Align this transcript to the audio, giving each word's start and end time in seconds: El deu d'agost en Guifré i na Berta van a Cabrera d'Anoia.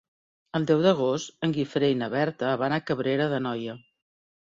El 0.59 0.63
deu 0.71 0.81
d'agost 0.85 1.45
en 1.49 1.55
Guifré 1.59 1.91
i 1.97 2.01
na 2.01 2.09
Berta 2.17 2.57
van 2.65 2.79
a 2.79 2.83
Cabrera 2.91 3.33
d'Anoia. 3.37 3.81